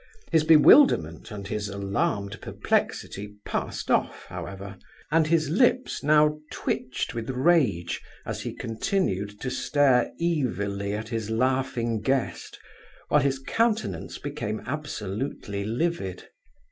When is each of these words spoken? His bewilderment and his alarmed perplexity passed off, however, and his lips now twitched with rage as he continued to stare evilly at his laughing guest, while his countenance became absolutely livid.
His 0.31 0.43
bewilderment 0.43 1.29
and 1.29 1.47
his 1.47 1.69
alarmed 1.69 2.41
perplexity 2.41 3.35
passed 3.45 3.91
off, 3.91 4.25
however, 4.25 4.77
and 5.11 5.27
his 5.27 5.47
lips 5.51 6.01
now 6.01 6.39
twitched 6.51 7.13
with 7.13 7.29
rage 7.29 8.01
as 8.25 8.41
he 8.41 8.55
continued 8.55 9.39
to 9.41 9.51
stare 9.51 10.11
evilly 10.19 10.93
at 10.95 11.09
his 11.09 11.29
laughing 11.29 12.01
guest, 12.01 12.57
while 13.09 13.21
his 13.21 13.37
countenance 13.37 14.17
became 14.17 14.63
absolutely 14.65 15.63
livid. 15.65 16.27